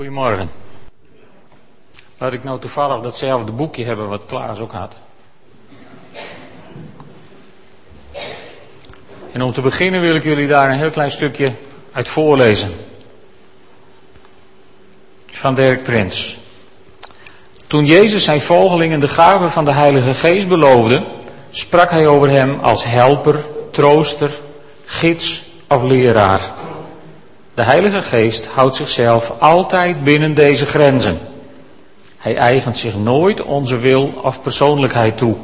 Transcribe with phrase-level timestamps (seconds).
[0.00, 0.50] Goedemorgen.
[2.18, 5.00] Laat ik nou toevallig datzelfde boekje hebben wat Klaas ook had.
[9.32, 11.54] En om te beginnen wil ik jullie daar een heel klein stukje
[11.92, 12.70] uit voorlezen.
[15.26, 16.38] Van Dirk Prins.
[17.66, 21.04] Toen Jezus zijn volgelingen de gave van de Heilige Geest beloofde,
[21.50, 24.30] sprak hij over hem als helper, trooster,
[24.84, 26.59] gids of leraar.
[27.54, 31.18] De Heilige Geest houdt zichzelf altijd binnen deze grenzen.
[32.16, 35.36] Hij eigent zich nooit onze wil of persoonlijkheid toe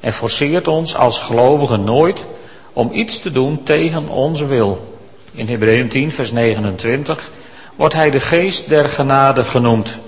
[0.00, 2.26] en forceert ons als gelovigen nooit
[2.72, 4.96] om iets te doen tegen onze wil.
[5.32, 7.30] In Hebreeën 10, vers 29
[7.76, 9.98] wordt hij de geest der genade genoemd.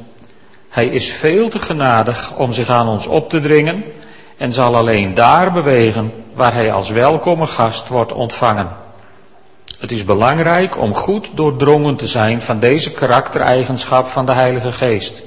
[0.69, 3.85] Hij is veel te genadig om zich aan ons op te dringen
[4.37, 8.80] en zal alleen daar bewegen waar hij als welkome gast wordt ontvangen.
[9.81, 15.23] Het is belangrijk om goed doordrongen te zijn van deze karaktereigenschap van de Heilige Geest.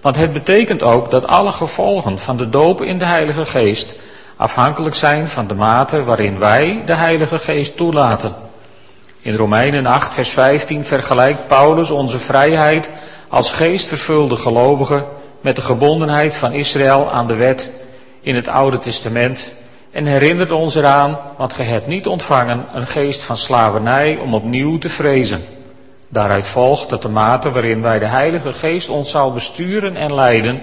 [0.00, 3.96] Want het betekent ook dat alle gevolgen van de doop in de Heilige Geest
[4.36, 8.34] afhankelijk zijn van de mate waarin wij de Heilige Geest toelaten.
[9.20, 12.92] In Romeinen 8, vers 15 vergelijkt Paulus onze vrijheid
[13.28, 15.04] als geestvervulde gelovigen
[15.40, 17.70] met de gebondenheid van Israël aan de wet
[18.20, 19.50] in het Oude Testament
[19.96, 24.78] en herinnert ons eraan, want gij hebt niet ontvangen een geest van slavernij om opnieuw
[24.78, 25.44] te vrezen.
[26.08, 30.62] Daaruit volgt dat de mate waarin wij de Heilige Geest ons zal besturen en leiden,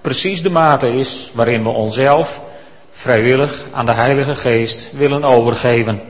[0.00, 2.40] precies de mate is waarin we onszelf
[2.90, 6.00] vrijwillig aan de Heilige Geest willen overgeven.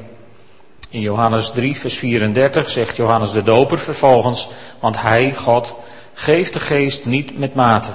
[0.91, 4.48] In Johannes 3, vers 34 zegt Johannes de Doper vervolgens,
[4.81, 5.75] want Hij, God,
[6.14, 7.91] geeft de Geest niet met mate.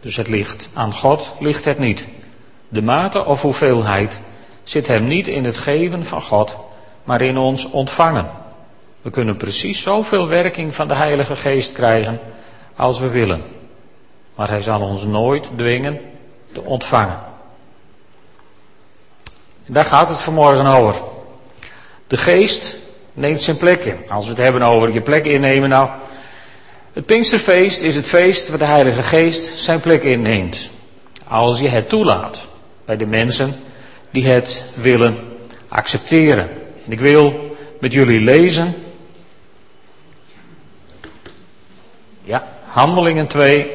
[0.00, 2.06] Dus het ligt aan God, ligt het niet.
[2.72, 4.20] De mate of hoeveelheid
[4.62, 6.56] zit hem niet in het geven van God,
[7.04, 8.30] maar in ons ontvangen.
[9.02, 12.20] We kunnen precies zoveel werking van de Heilige Geest krijgen
[12.76, 13.42] als we willen.
[14.34, 16.00] Maar hij zal ons nooit dwingen
[16.52, 17.18] te ontvangen.
[19.66, 21.02] En daar gaat het vanmorgen over.
[22.06, 22.76] De geest
[23.12, 24.10] neemt zijn plek in.
[24.10, 25.88] Als we het hebben over je plek innemen, nou.
[26.92, 30.70] Het Pinksterfeest is het feest waar de Heilige Geest zijn plek inneemt.
[31.28, 32.50] Als je het toelaat
[32.84, 33.54] bij de mensen
[34.10, 35.18] die het willen
[35.68, 36.48] accepteren.
[36.84, 38.74] En ik wil met jullie lezen.
[42.24, 43.70] Ja, Handelingen 2,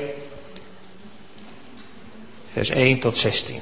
[2.51, 3.59] vers 1 tot 16.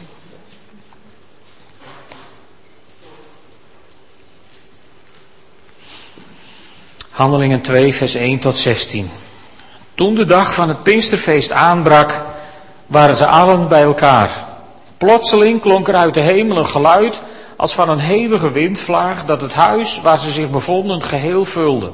[7.10, 9.10] Handelingen 2, vers 1 tot 16.
[9.94, 12.22] Toen de dag van het Pinksterfeest aanbrak,
[12.88, 14.45] waren ze allen bij elkaar.
[15.06, 17.22] Plotseling klonk er uit de hemel een geluid
[17.58, 21.92] als van een hevige windvlaag dat het huis waar ze zich bevonden geheel vulde.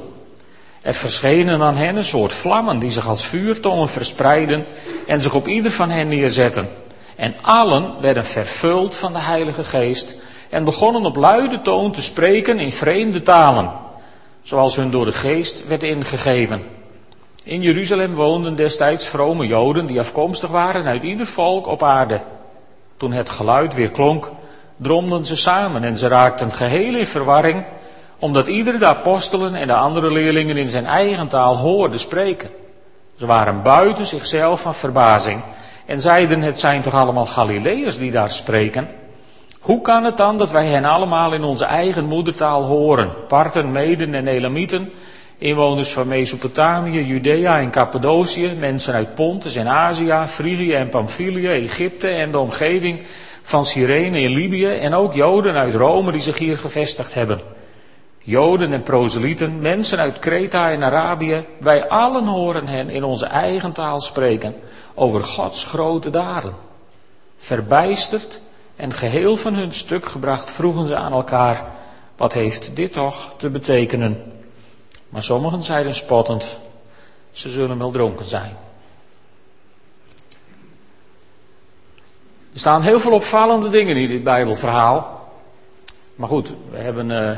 [0.82, 4.64] Er verschenen aan hen een soort vlammen die zich als vuurtongen verspreidden
[5.06, 6.68] en zich op ieder van hen neerzetten.
[7.16, 10.16] En allen werden vervuld van de Heilige Geest
[10.50, 13.70] en begonnen op luide toon te spreken in vreemde talen,
[14.42, 16.62] zoals hun door de Geest werd ingegeven.
[17.44, 22.20] In Jeruzalem woonden destijds vrome Joden die afkomstig waren uit ieder volk op aarde.
[23.02, 24.30] Toen het geluid weer klonk,
[24.76, 27.64] dromden ze samen en ze raakten geheel in verwarring,
[28.18, 32.50] omdat ieder de apostelen en de andere leerlingen in zijn eigen taal hoorde spreken.
[33.16, 35.40] Ze waren buiten zichzelf van verbazing
[35.86, 38.88] en zeiden: Het zijn toch allemaal Galileërs die daar spreken?
[39.60, 43.26] Hoe kan het dan dat wij hen allemaal in onze eigen moedertaal horen?
[43.28, 44.92] Parten, Meden en Elamieten,
[45.42, 52.08] inwoners van Mesopotamië, Judea en Cappadocië, mensen uit Pontus en Azië, Frigië en Pamphylië, Egypte
[52.08, 53.02] en de omgeving
[53.42, 57.40] van Cyrene in Libië en ook Joden uit Rome die zich hier gevestigd hebben.
[58.18, 63.72] Joden en proselieten, mensen uit Kreta en Arabië, wij allen horen hen in onze eigen
[63.72, 64.54] taal spreken
[64.94, 66.54] over Gods grote daden.
[67.36, 68.40] Verbijsterd
[68.76, 71.64] en geheel van hun stuk gebracht vroegen ze aan elkaar,
[72.16, 74.32] wat heeft dit toch te betekenen?
[75.12, 76.58] Maar sommigen zeiden spottend,
[77.30, 78.56] ze zullen wel dronken zijn.
[82.52, 85.30] Er staan heel veel opvallende dingen in dit Bijbelverhaal.
[86.14, 87.30] Maar goed, we hebben uh,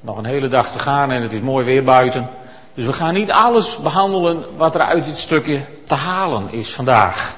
[0.00, 2.30] nog een hele dag te gaan en het is mooi weer buiten.
[2.74, 7.34] Dus we gaan niet alles behandelen wat er uit dit stukje te halen is vandaag.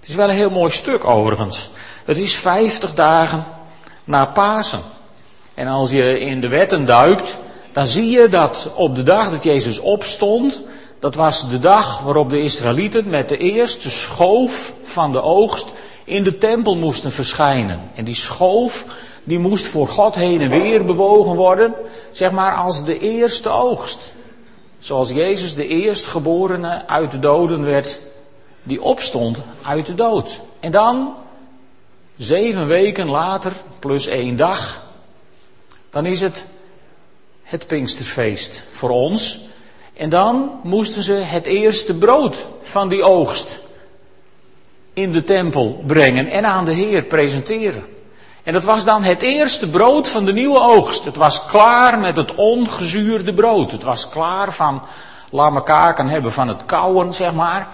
[0.00, 1.70] Het is wel een heel mooi stuk overigens.
[2.04, 3.44] Het is 50 dagen
[4.04, 4.80] na Pasen.
[5.54, 7.38] En als je in de wetten duikt,
[7.72, 10.62] dan zie je dat op de dag dat Jezus opstond,
[10.98, 15.68] dat was de dag waarop de Israëlieten met de eerste schoof van de oogst
[16.04, 17.90] in de tempel moesten verschijnen.
[17.94, 18.84] En die schoof,
[19.24, 21.74] die moest voor God heen en weer bewogen worden,
[22.12, 24.12] zeg maar als de eerste oogst.
[24.78, 27.98] Zoals Jezus de eerstgeborene uit de doden werd,
[28.62, 30.40] die opstond uit de dood.
[30.60, 31.14] En dan,
[32.16, 34.82] zeven weken later, plus één dag,
[35.90, 36.44] dan is het
[37.50, 39.40] het Pinksterfeest voor ons.
[39.96, 43.60] En dan moesten ze het eerste brood van die oogst
[44.92, 47.84] in de tempel brengen en aan de Heer presenteren.
[48.42, 51.04] En dat was dan het eerste brood van de nieuwe oogst.
[51.04, 53.70] Het was klaar met het ongezuurde brood.
[53.70, 54.82] Het was klaar van,
[55.30, 57.68] laat kan hebben van het kouwen, zeg maar.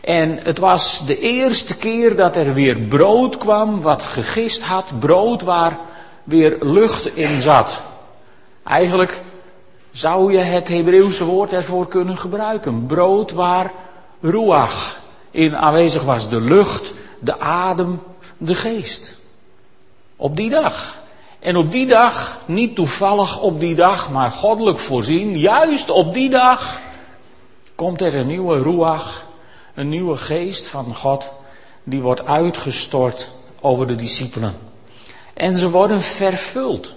[0.00, 4.92] En het was de eerste keer dat er weer brood kwam wat gegist had.
[4.98, 5.78] Brood waar
[6.24, 7.82] weer lucht in zat.
[8.68, 9.22] Eigenlijk
[9.90, 12.86] zou je het Hebreeuwse woord ervoor kunnen gebruiken.
[12.86, 13.72] Brood waar
[14.20, 15.00] ruach
[15.30, 16.28] in aanwezig was.
[16.28, 18.02] De lucht, de adem,
[18.36, 19.18] de geest.
[20.16, 20.98] Op die dag.
[21.38, 26.30] En op die dag, niet toevallig op die dag, maar goddelijk voorzien, juist op die
[26.30, 26.80] dag
[27.74, 29.26] komt er een nieuwe ruach,
[29.74, 31.30] een nieuwe geest van God,
[31.84, 33.28] die wordt uitgestort
[33.60, 34.56] over de discipelen.
[35.34, 36.96] En ze worden vervuld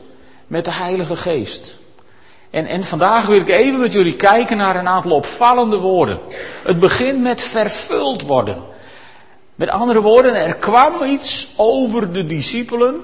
[0.51, 1.75] met de Heilige Geest.
[2.49, 6.19] En, en vandaag wil ik even met jullie kijken naar een aantal opvallende woorden.
[6.63, 8.57] Het begint met vervuld worden.
[9.55, 12.95] Met andere woorden, er kwam iets over de discipelen.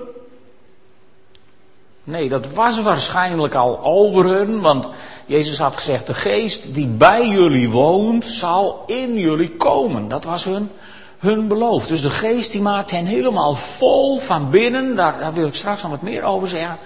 [2.03, 4.89] Nee, dat was waarschijnlijk al over hun, want
[5.25, 10.07] Jezus had gezegd, de geest die bij jullie woont, zal in jullie komen.
[10.07, 10.71] Dat was hun,
[11.17, 11.87] hun beloof.
[11.87, 15.81] Dus de geest die maakt hen helemaal vol van binnen, daar, daar wil ik straks
[15.81, 16.77] nog wat meer over zeggen.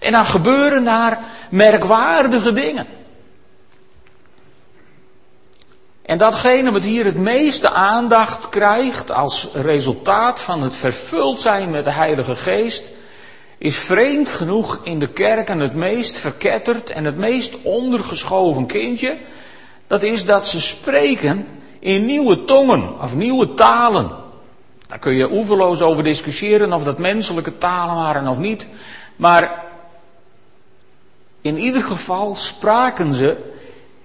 [0.00, 1.18] En dan gebeuren daar
[1.50, 2.86] merkwaardige dingen.
[6.02, 11.84] En datgene wat hier het meeste aandacht krijgt als resultaat van het vervuld zijn met
[11.84, 12.90] de Heilige Geest,
[13.58, 19.16] is vreemd genoeg in de kerken het meest verketterd en het meest ondergeschoven kindje.
[19.86, 21.46] Dat is dat ze spreken
[21.78, 24.10] in nieuwe tongen of nieuwe talen.
[24.88, 28.66] Daar kun je oeverloos over discussiëren of dat menselijke talen waren of niet.
[29.16, 29.64] Maar
[31.40, 33.36] in ieder geval spraken ze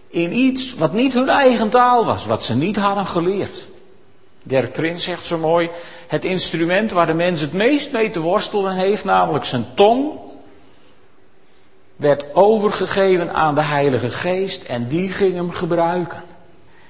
[0.07, 3.67] in iets wat niet hun eigen taal was, wat ze niet hadden geleerd.
[4.43, 5.69] Dirk Prins zegt zo mooi,
[6.07, 10.11] het instrument waar de mens het meest mee te worstelen heeft, namelijk zijn tong,
[11.95, 16.23] werd overgegeven aan de Heilige Geest en die ging hem gebruiken.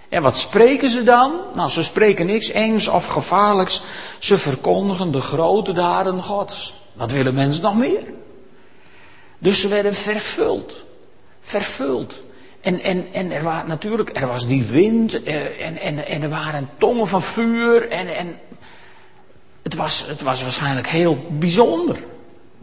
[0.10, 1.34] En wat spreken ze dan?
[1.54, 3.82] Nou, ze spreken niks engs of gevaarlijks.
[4.20, 6.74] Ze verkondigen de grote daden Gods.
[6.94, 8.04] Wat willen mensen nog meer?
[9.40, 10.86] Dus ze werden vervuld.
[11.40, 12.24] Vervuld.
[12.62, 16.30] En, en, en er was natuurlijk, er was die wind eh, en, en, en er
[16.30, 17.90] waren tongen van vuur.
[17.90, 18.40] En, en
[19.64, 21.98] het, was, het was waarschijnlijk heel bijzonder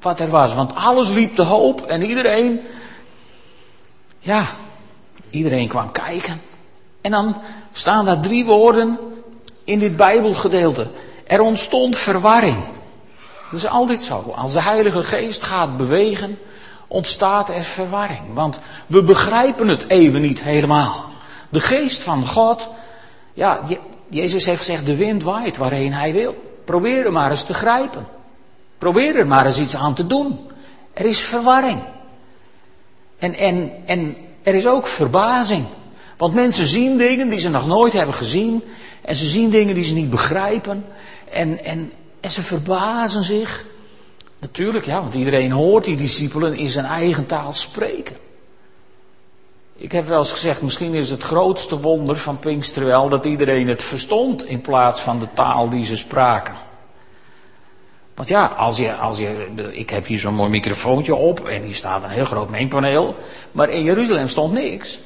[0.00, 0.54] wat er was.
[0.54, 2.60] Want alles liep te hoop en iedereen,
[4.19, 4.46] ja,
[5.30, 6.40] iedereen kwam kijken.
[7.00, 7.36] En dan
[7.72, 8.98] staan daar drie woorden
[9.64, 10.90] in dit Bijbelgedeelte.
[11.26, 12.64] Er ontstond verwarring.
[13.50, 14.32] Dat is altijd zo.
[14.36, 16.38] Als de Heilige Geest gaat bewegen,
[16.93, 18.21] ontstaat er verwarring.
[18.33, 21.05] Want we begrijpen het even niet helemaal.
[21.49, 22.71] De geest van God,
[23.35, 23.61] ja,
[24.09, 26.35] Jezus heeft gezegd, de wind waait waarheen hij wil.
[26.65, 28.06] Probeer er maar eens te grijpen.
[28.79, 30.39] Probeer er maar eens iets aan te doen.
[30.93, 31.81] Er is verwarring.
[33.19, 35.65] En, en, en er is ook verbazing.
[36.17, 38.62] Want mensen zien dingen die ze nog nooit hebben gezien.
[39.03, 40.84] En ze zien dingen die ze niet begrijpen.
[41.31, 43.65] En, en, en ze verbazen zich.
[44.43, 48.17] Natuurlijk, ja, want iedereen hoort die discipelen in zijn eigen taal spreken.
[49.77, 53.69] Ik heb wel eens gezegd, misschien is het grootste wonder van Pinkster wel dat iedereen
[53.69, 56.55] het verstond in plaats van de taal die ze spraken.
[58.15, 61.75] Want ja, als je, als je, ik heb hier zo'n mooi microfoontje op en hier
[61.75, 63.15] staat een heel groot mengpaneel,
[63.53, 64.99] maar in Jeruzalem stond niks.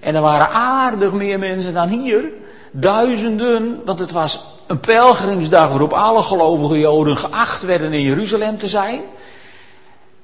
[0.00, 2.32] En er waren aardig meer mensen dan hier,
[2.70, 8.68] duizenden, want het was een pelgrimsdag waarop alle gelovige Joden geacht werden in Jeruzalem te
[8.68, 9.00] zijn.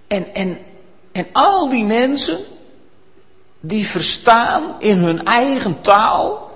[0.06, 0.58] En, en,
[1.12, 2.38] en al die mensen,
[3.60, 6.50] die verstaan in hun eigen taal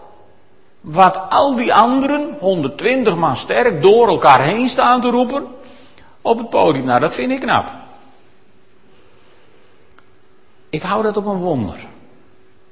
[0.81, 5.47] wat al die anderen, 120 man sterk, door elkaar heen staan te roepen
[6.21, 6.85] op het podium.
[6.85, 7.73] Nou, dat vind ik knap.
[10.71, 11.87] Ik hou dat op een wonder.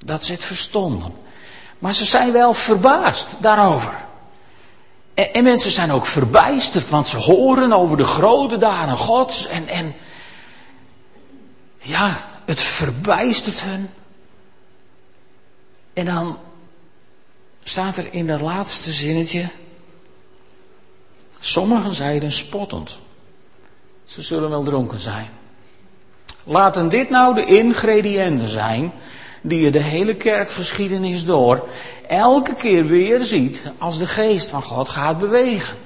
[0.04, 1.14] Dat ze het verstonden.
[1.78, 3.94] Maar ze zijn wel verbaasd daarover.
[5.22, 9.46] En, en, mensen zijn ook verbijsterd, want ze horen over de grote daden Gods.
[9.46, 9.94] En, en
[11.78, 13.90] ja, het verbijstert hun.
[15.92, 16.38] En dan
[17.62, 19.48] staat er in dat laatste zinnetje.
[21.38, 22.98] Sommigen zeiden spottend.
[24.04, 25.28] Ze zullen wel dronken zijn.
[26.44, 28.92] Laten dit nou de ingrediënten zijn
[29.42, 31.68] die je de hele kerkgeschiedenis door
[32.08, 35.76] elke keer weer ziet als de geest van God gaat bewegen.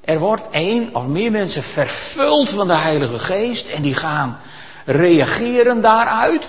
[0.00, 4.40] Er wordt één of meer mensen vervuld van de Heilige Geest en die gaan
[4.84, 6.44] reageren daaruit.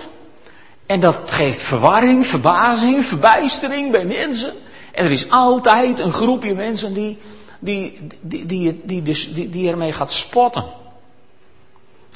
[0.86, 4.52] En dat geeft verwarring, verbazing, verbijstering bij mensen.
[4.92, 7.18] En er is altijd een groepje mensen die,
[7.60, 10.64] die, die, die, die, ermee gaat spotten.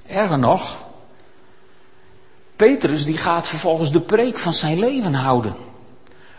[0.06, 0.80] Erger nog,
[2.58, 5.54] Petrus die gaat vervolgens de preek van zijn leven houden.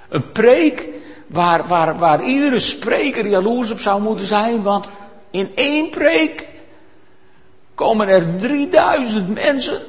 [0.10, 0.88] Een preek
[1.28, 4.90] waar, waar, waar iedere spreker jaloers op zou moeten zijn, want
[5.32, 6.48] in één preek
[7.76, 9.82] komen er 3000 mensen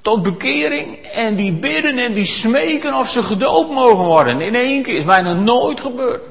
[0.00, 4.40] tot bekering en die bidden en die smeken of ze gedoopt mogen worden.
[4.40, 6.24] In één keer is bijna nooit gebeurd.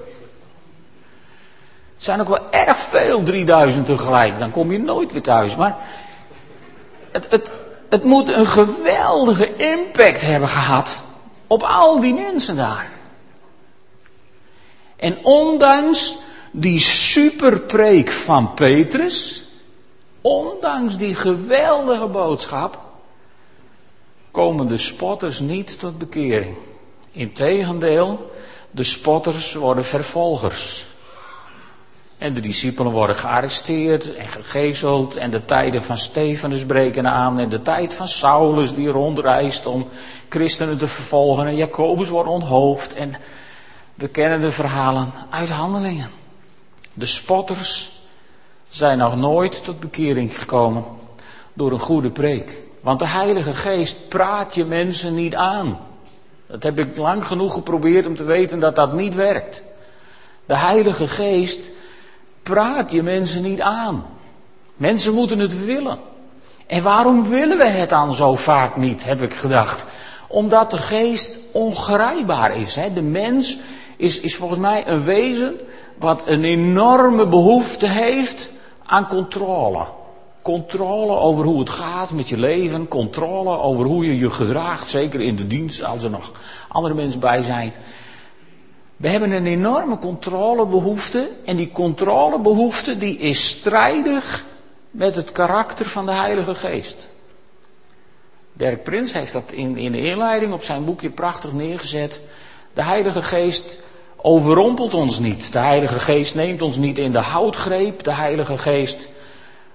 [1.93, 5.55] Het zijn ook wel erg veel 3000 tegelijk, dan kom je nooit weer thuis.
[5.55, 5.77] Maar
[7.11, 7.51] het, het,
[7.95, 10.97] het moet een geweldige impact hebben gehad
[11.47, 12.91] op al die mensen daar.
[14.95, 16.17] En ondanks
[16.51, 19.43] die superpreek van Petrus,
[20.21, 22.79] ondanks die geweldige boodschap,
[24.31, 26.55] komen de spotters niet tot bekering.
[27.11, 28.31] Integendeel,
[28.71, 30.85] de spotters worden vervolgers.
[32.25, 35.15] En de discipelen worden gearresteerd en gegezeld.
[35.15, 37.39] En de tijden van Stefanus breken aan.
[37.39, 39.87] En de tijd van Saulus die rondreist om
[40.29, 41.47] christenen te vervolgen.
[41.47, 42.93] En Jacobus wordt onthoofd.
[42.93, 43.15] En
[43.95, 46.09] we kennen de verhalen uit handelingen.
[46.93, 47.91] De spotters
[48.67, 50.83] zijn nog nooit tot bekering gekomen
[51.53, 52.57] door een goede preek.
[52.81, 55.79] Want de Heilige Geest praat je mensen niet aan.
[56.47, 59.63] Dat heb ik lang genoeg geprobeerd om te weten dat dat niet werkt.
[60.45, 61.73] De Heilige Geest
[62.53, 64.05] praat je mensen niet aan.
[64.75, 65.99] Mensen moeten het willen.
[66.67, 69.85] En waarom willen we het dan zo vaak niet, heb ik gedacht.
[70.27, 72.75] Omdat de geest ongrijpbaar is.
[72.75, 72.93] Hè?
[72.93, 73.57] De mens
[73.97, 75.55] is, is volgens mij een wezen
[75.97, 78.49] wat een enorme behoefte heeft
[78.85, 79.85] aan controle.
[80.41, 85.21] Controle over hoe het gaat met je leven, controle over hoe je je gedraagt, zeker
[85.21, 86.31] in de dienst als er nog
[86.67, 87.73] andere mensen bij zijn.
[88.97, 94.45] We hebben een enorme controlebehoefte en die controlebehoefte die is strijdig
[94.91, 97.09] met het karakter van de Heilige Geest.
[98.53, 102.19] Dirk Prins heeft dat in, in de inleiding op zijn boekje prachtig neergezet.
[102.73, 103.79] De Heilige Geest
[104.15, 105.51] overrompelt ons niet.
[105.51, 108.03] De Heilige Geest neemt ons niet in de houtgreep.
[108.03, 109.09] De Heilige Geest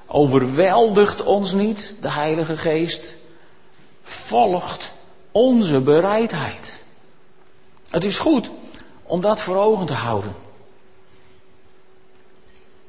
[0.07, 1.97] overweldigt ons niet.
[2.01, 3.17] De Heilige Geest
[4.03, 4.93] volgt
[5.31, 6.83] onze bereidheid.
[7.91, 8.51] Het is goed
[9.11, 10.35] om dat voor ogen te houden.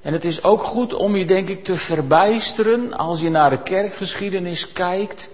[0.02, 3.62] En het is ook goed om je, denk ik, te verbijsteren als je naar de
[3.62, 5.30] kerkgeschiedenis kijkt.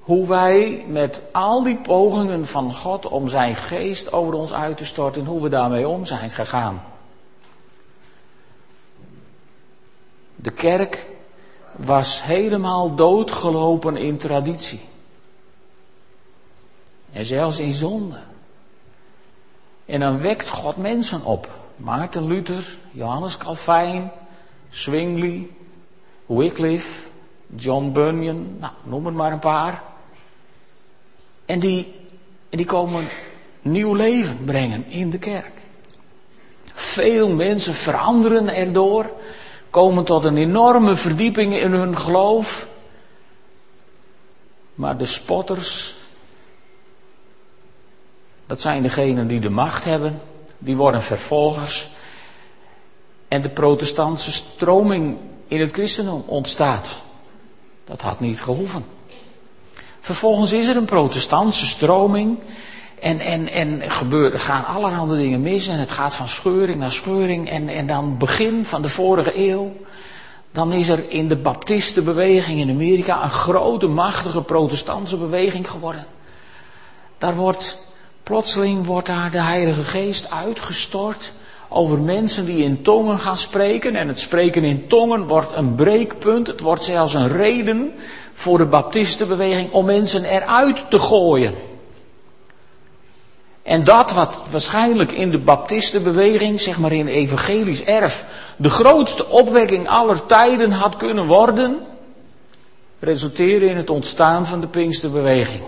[0.00, 4.84] Hoe wij met al die pogingen van God om zijn geest over ons uit te
[4.84, 6.84] storten, hoe we daarmee om zijn gegaan.
[10.36, 11.10] De kerk
[11.76, 14.80] was helemaal doodgelopen in traditie.
[17.12, 18.30] En zelfs in zonde.
[19.84, 21.48] En dan wekt God mensen op.
[21.76, 24.10] Maarten Luther, Johannes Calvijn,
[24.70, 25.56] Zwingli,
[26.26, 27.08] Wycliffe,
[27.56, 29.82] John Bunyan, nou, noem er maar een paar.
[31.46, 31.94] En die,
[32.48, 33.08] en die komen
[33.62, 35.60] nieuw leven brengen in de kerk.
[36.74, 39.10] Veel mensen veranderen erdoor,
[39.70, 42.68] komen tot een enorme verdieping in hun geloof.
[44.74, 45.94] Maar de spotters,
[48.52, 50.20] dat zijn degenen die de macht hebben,
[50.58, 51.90] die worden vervolgers.
[53.28, 55.16] En de protestantse stroming
[55.48, 56.88] in het christendom ontstaat.
[57.84, 58.84] Dat had niet gehoeven.
[60.00, 62.38] Vervolgens is er een protestantse stroming.
[63.00, 65.68] En, en, en gebeuren, gaan allerhande dingen mis.
[65.68, 67.50] En het gaat van scheuring naar scheuring.
[67.50, 69.72] En, en dan begin van de vorige eeuw.
[70.50, 76.06] Dan is er in de baptistenbeweging in Amerika een grote, machtige protestantse beweging geworden.
[77.18, 77.90] Daar wordt
[78.22, 81.32] Plotseling wordt daar de Heilige Geest uitgestort
[81.68, 83.96] over mensen die in tongen gaan spreken.
[83.96, 86.46] En het spreken in tongen wordt een breekpunt.
[86.46, 87.92] Het wordt zelfs een reden
[88.32, 91.54] voor de baptistenbeweging om mensen eruit te gooien.
[93.62, 98.24] En dat wat waarschijnlijk in de baptistenbeweging, zeg maar in evangelisch erf,
[98.56, 101.80] de grootste opwekking aller tijden had kunnen worden,
[102.98, 105.62] resulteerde in het ontstaan van de Pinksterbeweging.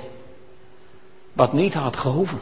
[1.34, 2.40] Wat niet had gehoeven.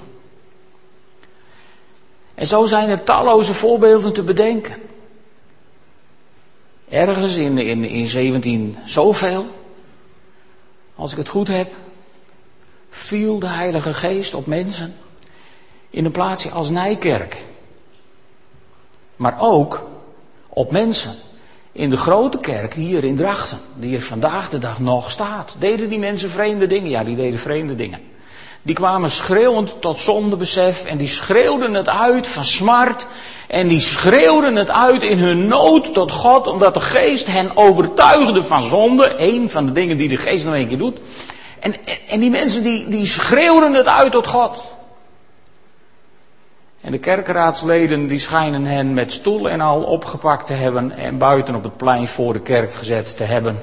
[2.34, 4.82] En zo zijn er talloze voorbeelden te bedenken.
[6.88, 9.46] Ergens in, in, in 17 zoveel,
[10.94, 11.72] als ik het goed heb,
[12.88, 14.94] viel de Heilige Geest op mensen
[15.90, 17.36] in een plaatsje als Nijkerk.
[19.16, 19.90] Maar ook
[20.48, 21.12] op mensen
[21.72, 25.56] in de grote kerk hier in Drachten, die er vandaag de dag nog staat.
[25.58, 26.90] Deden die mensen vreemde dingen?
[26.90, 28.00] Ja, die deden vreemde dingen.
[28.62, 33.06] Die kwamen schreeuwend tot zondebesef en die schreeuwden het uit van smart
[33.48, 38.42] en die schreeuwden het uit in hun nood tot God, omdat de geest hen overtuigde
[38.42, 39.14] van zonde.
[39.18, 40.98] Een van de dingen die de geest nog een keer doet.
[41.60, 41.74] En,
[42.08, 44.74] en die mensen die, die schreeuwden het uit tot God.
[46.80, 51.54] En de kerkraadsleden die schijnen hen met stoel en al opgepakt te hebben en buiten
[51.54, 53.62] op het plein voor de kerk gezet te hebben.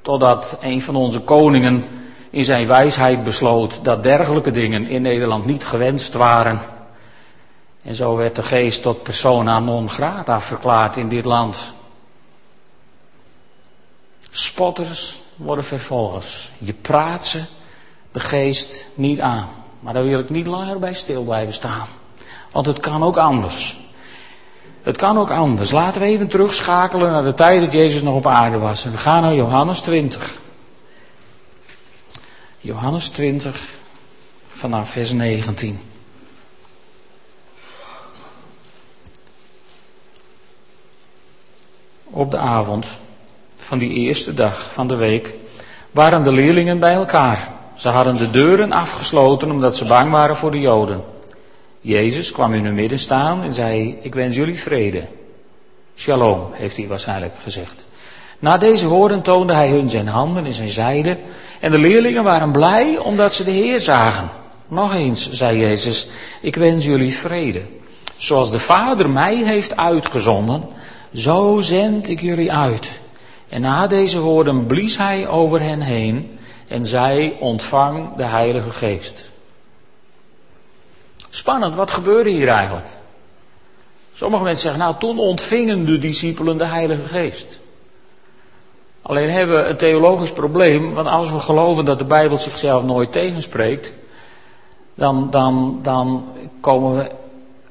[0.00, 1.84] Totdat een van onze koningen
[2.32, 6.60] in zijn wijsheid besloot dat dergelijke dingen in Nederland niet gewenst waren.
[7.82, 11.72] En zo werd de geest tot persona non grata verklaard in dit land.
[14.30, 16.50] Spotters worden vervolgers.
[16.58, 17.42] Je praat ze
[18.12, 19.48] de geest niet aan.
[19.80, 21.86] Maar daar wil ik niet langer bij stil blijven staan.
[22.52, 23.80] Want het kan ook anders.
[24.82, 25.70] Het kan ook anders.
[25.70, 28.84] Laten we even terugschakelen naar de tijd dat Jezus nog op aarde was.
[28.84, 30.40] En we gaan naar Johannes 20.
[32.64, 33.60] Johannes 20
[34.48, 35.80] vanaf vers 19.
[42.04, 42.86] Op de avond
[43.56, 45.34] van die eerste dag van de week
[45.90, 47.52] waren de leerlingen bij elkaar.
[47.74, 51.04] Ze hadden de deuren afgesloten omdat ze bang waren voor de Joden.
[51.80, 55.08] Jezus kwam in hun midden staan en zei: Ik wens jullie vrede.
[55.96, 57.86] Shalom, heeft hij waarschijnlijk gezegd.
[58.38, 61.18] Na deze woorden toonde hij hun zijn handen en zijn zijde.
[61.62, 64.30] En de leerlingen waren blij omdat ze de Heer zagen.
[64.68, 66.08] Nog eens, zei Jezus,
[66.40, 67.62] ik wens jullie vrede.
[68.16, 70.68] Zoals de Vader mij heeft uitgezonden,
[71.14, 72.90] zo zend ik jullie uit.
[73.48, 76.38] En na deze woorden blies hij over hen heen
[76.68, 79.30] en zei, ontvang de Heilige Geest.
[81.30, 82.88] Spannend, wat gebeurde hier eigenlijk?
[84.12, 87.60] Sommige mensen zeggen, nou toen ontvingen de discipelen de Heilige Geest.
[89.12, 93.12] Alleen hebben we een theologisch probleem, want als we geloven dat de Bijbel zichzelf nooit
[93.12, 93.92] tegenspreekt,
[94.94, 96.24] dan, dan, dan
[96.60, 97.10] komen we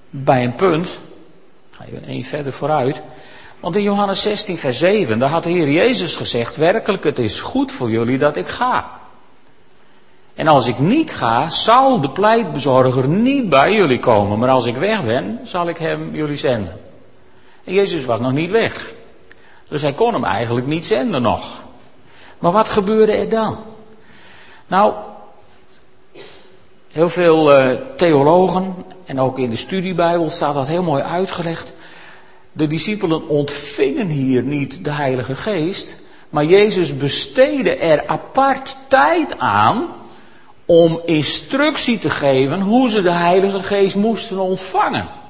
[0.10, 1.00] bij een punt,
[1.72, 3.02] ga je één verder vooruit.
[3.60, 7.42] Want in Johannes 16, vers 7, daar had de Heer Jezus gezegd, werkelijk het is
[7.42, 9.00] goed voor jullie dat ik ga.
[10.34, 14.40] En als ik niet ga, zal de pleitbezorger niet bij jullie komen.
[14.40, 16.80] Maar als ik weg ben, zal ik hem jullie zenden.
[17.64, 19.00] En Jezus was nog niet weg.
[19.72, 21.64] Dus hij kon hem eigenlijk niet zenden nog.
[22.40, 23.58] Maar wat gebeurde er dan?
[24.68, 24.94] Nou,
[26.88, 31.74] heel veel uh, theologen en ook in de studiebijbel staat dat heel mooi uitgelegd.
[32.52, 35.98] De discipelen ontvingen hier niet de Heilige Geest,
[36.30, 39.88] maar Jezus besteedde er apart tijd aan
[40.66, 45.21] om instructie te geven hoe ze de Heilige Geest moesten ontvangen.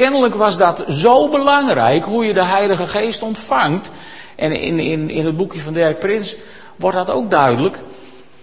[0.00, 3.90] Kennelijk was dat zo belangrijk, hoe je de Heilige Geest ontvangt.
[4.36, 6.36] En in, in, in het boekje van Dirk Prins
[6.76, 7.80] wordt dat ook duidelijk.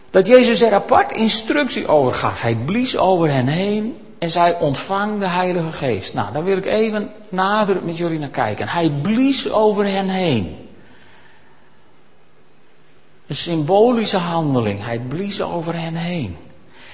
[0.09, 2.41] Dat Jezus er apart instructie over gaf.
[2.41, 6.13] Hij blies over hen heen en zij ontvang de Heilige Geest.
[6.13, 8.67] Nou, daar wil ik even nader met jullie naar kijken.
[8.67, 10.55] Hij blies over hen heen.
[13.27, 14.85] Een symbolische handeling.
[14.85, 16.37] Hij blies over hen heen.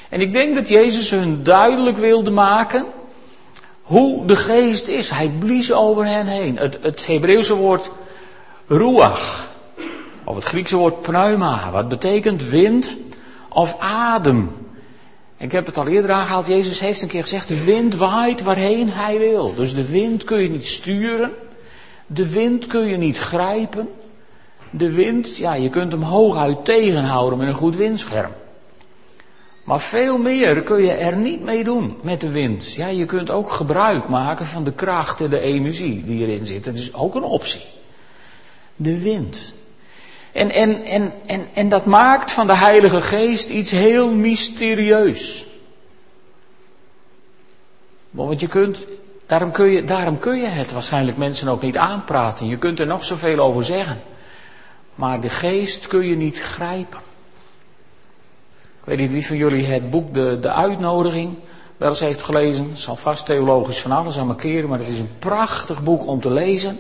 [0.10, 2.86] En ik denk dat Jezus hun duidelijk wilde maken
[3.84, 5.10] hoe de geest is.
[5.10, 6.58] Hij blies over hen heen.
[6.58, 7.92] Het, het Hebreeuwse woord
[8.68, 9.52] ruach,
[10.24, 12.98] of het Griekse woord pneuma, wat betekent wind
[13.50, 14.52] of adem.
[15.38, 18.90] Ik heb het al eerder aangehaald, Jezus heeft een keer gezegd, de wind waait waarheen
[18.90, 19.54] hij wil.
[19.56, 21.32] Dus de wind kun je niet sturen,
[22.06, 23.90] de wind kun je niet grijpen.
[24.70, 28.32] De wind, ja, je kunt hem hooguit tegenhouden met een goed windscherm.
[29.64, 32.74] Maar veel meer kun je er niet mee doen met de wind.
[32.74, 36.66] Ja, je kunt ook gebruik maken van de kracht en de energie die erin zit.
[36.66, 37.62] Dat is ook een optie.
[38.76, 39.54] De wind.
[40.32, 45.46] En, en, en, en, en dat maakt van de Heilige Geest iets heel mysterieus.
[48.10, 48.88] Want je kunt,
[49.26, 52.48] daarom kun je, daarom kun je het waarschijnlijk mensen ook niet aanpraten.
[52.48, 54.02] Je kunt er nog zoveel over zeggen.
[54.96, 57.00] Maar de geest kun je niet grijpen.
[58.84, 61.38] Ik weet niet wie van jullie het boek De, de Uitnodiging
[61.78, 62.70] wel eens heeft gelezen.
[62.70, 66.22] Het zal vast theologisch van alles aan markeren, maar het is een prachtig boek om
[66.22, 66.80] te lezen.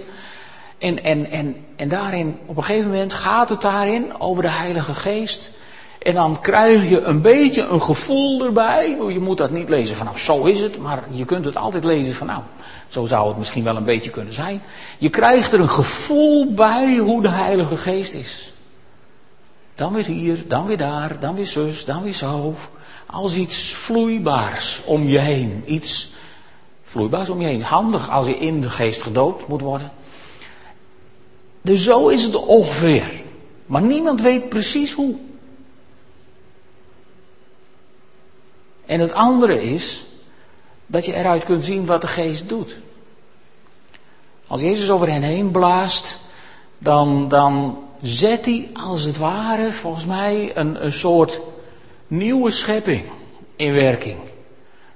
[0.77, 4.93] En, en, en, en daarin, op een gegeven moment gaat het daarin over de Heilige
[4.93, 5.51] Geest.
[5.99, 8.97] En dan krijg je een beetje een gevoel erbij.
[9.09, 11.83] Je moet dat niet lezen van nou zo is het, maar je kunt het altijd
[11.83, 12.41] lezen van nou
[12.87, 14.61] zo zou het misschien wel een beetje kunnen zijn.
[14.97, 18.52] Je krijgt er een gevoel bij hoe de Heilige Geest is.
[19.75, 22.55] Dan weer hier, dan weer daar, dan weer zus, dan weer zo.
[23.05, 25.63] Als iets vloeibaars om je heen.
[25.65, 26.09] Iets
[26.83, 27.61] vloeibaars om je heen.
[27.61, 29.91] Handig als je in de geest gedoopt moet worden.
[31.61, 33.21] Dus zo is het ongeveer.
[33.65, 35.15] Maar niemand weet precies hoe.
[38.85, 40.03] En het andere is
[40.85, 42.77] dat je eruit kunt zien wat de geest doet.
[44.47, 46.19] Als Jezus over hen heen blaast,
[46.77, 51.41] dan, dan zet hij als het ware, volgens mij, een, een soort
[52.07, 53.03] nieuwe schepping
[53.55, 54.17] in werking.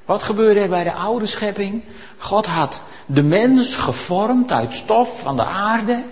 [0.06, 1.84] Wat gebeurde er bij de oude schepping?
[2.18, 6.04] God had de mens gevormd uit stof van de aarde.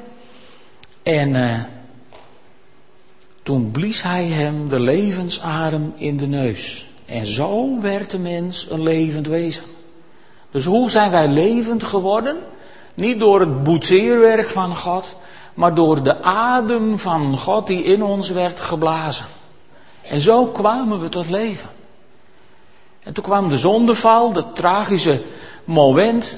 [1.03, 1.59] En uh,
[3.43, 6.87] toen blies hij hem de levensadem in de neus.
[7.05, 9.63] En zo werd de mens een levend wezen.
[10.51, 12.37] Dus hoe zijn wij levend geworden?
[12.93, 15.15] Niet door het boetseerwerk van God,
[15.55, 19.25] maar door de adem van God die in ons werd geblazen.
[20.01, 21.69] En zo kwamen we tot leven.
[22.99, 25.21] En toen kwam de zondeval, dat tragische
[25.63, 26.37] moment,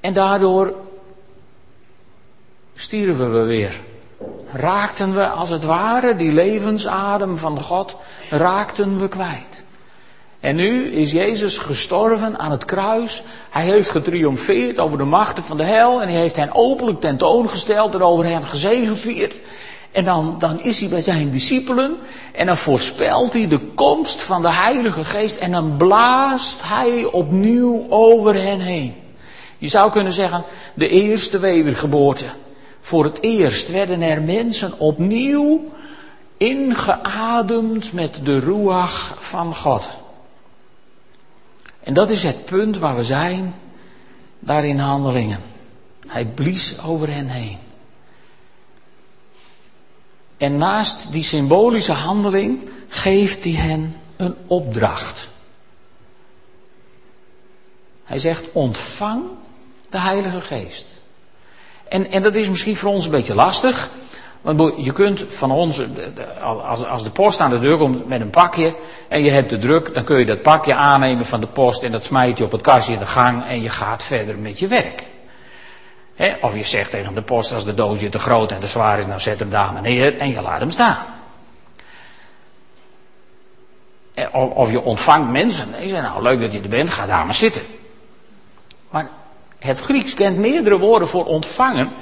[0.00, 0.74] en daardoor
[2.74, 3.80] stierven we weer.
[4.52, 7.96] Raakten we als het ware die levensadem van God,
[8.30, 9.53] raakten we kwijt.
[10.44, 13.22] En nu is Jezus gestorven aan het kruis.
[13.50, 16.02] Hij heeft getriomfeerd over de machten van de hel.
[16.02, 19.34] En hij heeft hen openlijk tentoongesteld en over hen gezegevierd.
[19.92, 21.96] En dan, dan is hij bij zijn discipelen.
[22.32, 25.36] En dan voorspelt hij de komst van de Heilige Geest.
[25.36, 28.94] En dan blaast hij opnieuw over hen heen.
[29.58, 32.26] Je zou kunnen zeggen, de eerste wedergeboorte.
[32.80, 35.60] Voor het eerst werden er mensen opnieuw
[36.36, 40.02] ingeademd met de ruach van God.
[41.84, 43.54] En dat is het punt waar we zijn,
[44.38, 45.40] daar in handelingen.
[46.06, 47.58] Hij blies over hen heen.
[50.36, 55.28] En naast die symbolische handeling geeft hij hen een opdracht.
[58.04, 59.24] Hij zegt: ontvang
[59.88, 61.00] de Heilige Geest.
[61.88, 63.90] En, en dat is misschien voor ons een beetje lastig.
[64.44, 65.82] Want je kunt van ons,
[66.88, 68.76] als, de post aan de deur komt met een pakje
[69.08, 71.92] en je hebt de druk, dan kun je dat pakje aannemen van de post en
[71.92, 74.66] dat smijt je op het kastje in de gang en je gaat verder met je
[74.66, 75.02] werk.
[76.40, 79.06] of je zegt tegen de post als de doosje te groot en te zwaar is,
[79.06, 81.04] dan zet hem daar maar neer en je laat hem staan.
[84.32, 87.24] Of je ontvangt mensen en je zegt nou leuk dat je er bent, ga daar
[87.24, 87.62] maar zitten.
[88.90, 89.08] Maar
[89.58, 91.92] het Grieks kent meerdere woorden voor ontvangen.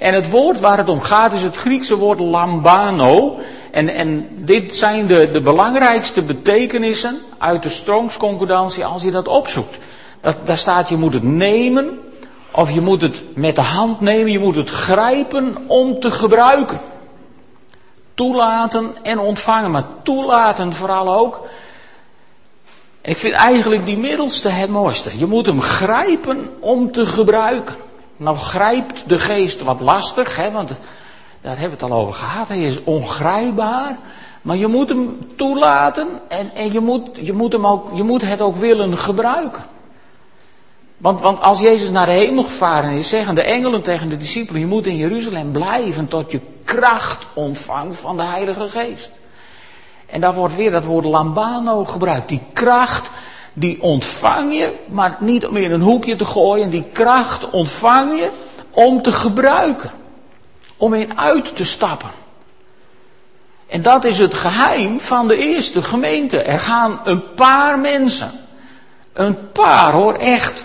[0.00, 3.38] En het woord waar het om gaat is het Griekse woord lambano.
[3.70, 9.78] En, en dit zijn de, de belangrijkste betekenissen uit de stroomsconcordantie als je dat opzoekt.
[10.20, 11.98] Dat, daar staat je moet het nemen,
[12.50, 16.80] of je moet het met de hand nemen, je moet het grijpen om te gebruiken.
[18.14, 21.46] Toelaten en ontvangen, maar toelaten vooral ook.
[23.00, 25.18] Ik vind eigenlijk die middelste het mooiste.
[25.18, 27.74] Je moet hem grijpen om te gebruiken.
[28.20, 30.68] Nou grijpt de geest wat lastig, hè, want
[31.40, 32.48] daar hebben we het al over gehad.
[32.48, 33.98] Hij is ongrijpbaar.
[34.42, 38.22] Maar je moet hem toelaten en, en je, moet, je, moet hem ook, je moet
[38.22, 39.64] het ook willen gebruiken.
[40.96, 44.60] Want, want als Jezus naar de hemel gevaren is, zeggen de engelen tegen de discipelen:
[44.60, 49.20] Je moet in Jeruzalem blijven tot je kracht ontvangt van de Heilige Geest.
[50.06, 52.28] En daar wordt weer dat woord lambano gebruikt.
[52.28, 53.10] Die kracht
[53.52, 56.70] die ontvang je, maar niet om in een hoekje te gooien.
[56.70, 58.30] Die kracht ontvang je
[58.70, 59.90] om te gebruiken.
[60.76, 62.10] Om in uit te stappen.
[63.66, 66.42] En dat is het geheim van de eerste gemeente.
[66.42, 68.30] Er gaan een paar mensen.
[69.12, 70.64] Een paar hoor, echt.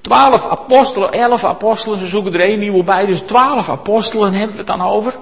[0.00, 3.06] Twaalf apostelen, elf apostelen, ze zoeken er één nieuwe bij.
[3.06, 5.14] Dus twaalf apostelen hebben we het dan over.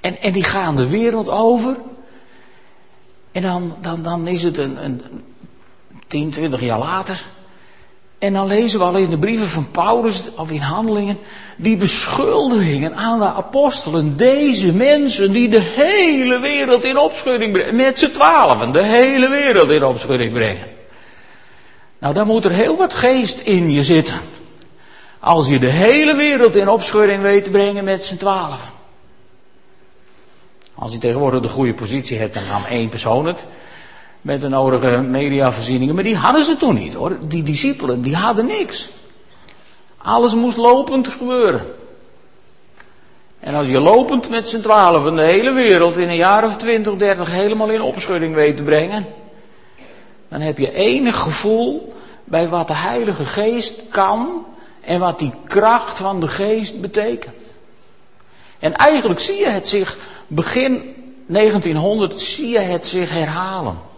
[0.00, 1.76] En, en die gaan de wereld over.
[3.32, 5.24] En dan, dan, dan is het een, een,
[6.10, 7.20] 10, 20 jaar later.
[8.18, 11.18] En dan lezen we al in de brieven van Paulus of in handelingen
[11.56, 14.16] die beschuldigingen aan de apostelen.
[14.16, 17.76] Deze mensen die de hele wereld in opschudding brengen.
[17.76, 20.66] Met z'n twaalfen de hele wereld in opschudding brengen.
[21.98, 24.20] Nou, dan moet er heel wat geest in je zitten.
[25.20, 28.68] Als je de hele wereld in opschudding weet te brengen met z'n twaalfen.
[30.74, 33.46] Als je tegenwoordig de goede positie hebt, dan nam één persoon het
[34.22, 35.94] met de nodige mediavoorzieningen.
[35.94, 37.16] Maar die hadden ze toen niet hoor.
[37.28, 38.90] Die discipelen, die hadden niks.
[39.98, 41.74] Alles moest lopend gebeuren.
[43.40, 46.96] En als je lopend met z'n twaalf de hele wereld in een jaar of twintig,
[46.96, 49.06] dertig helemaal in opschudding weet te brengen,
[50.28, 51.92] dan heb je enig gevoel
[52.24, 54.46] bij wat de Heilige Geest kan
[54.80, 57.34] en wat die kracht van de Geest betekent.
[58.58, 60.94] En eigenlijk zie je het zich begin
[61.26, 63.89] 1900 zie je het zich herhalen.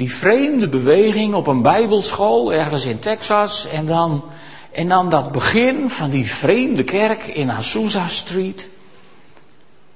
[0.00, 4.24] Die vreemde beweging op een bijbelschool ergens in Texas en dan,
[4.72, 8.68] en dan dat begin van die vreemde kerk in Azusa Street.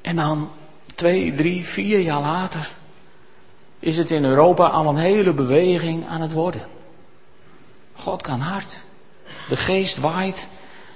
[0.01, 0.51] En dan
[0.95, 2.71] twee, drie, vier jaar later
[3.79, 6.67] is het in Europa al een hele beweging aan het worden.
[7.93, 8.81] God kan hard.
[9.49, 10.49] De geest waait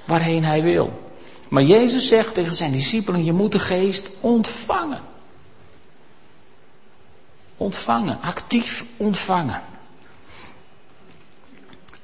[0.07, 1.11] waarheen hij wil.
[1.49, 5.01] Maar Jezus zegt tegen zijn discipelen, je moet de geest ontvangen.
[7.59, 9.63] Ontvangen, actief ontvangen.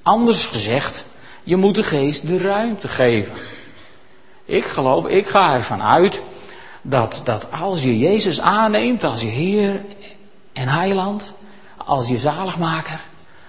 [0.02, 1.04] Anders gezegd,
[1.42, 3.34] je moet de geest de ruimte geven.
[4.44, 6.22] Ik geloof, ik ga ervan uit
[6.82, 9.80] dat, dat als je Jezus aanneemt als je Heer
[10.52, 11.32] en Heiland,
[11.76, 13.00] als je zaligmaker,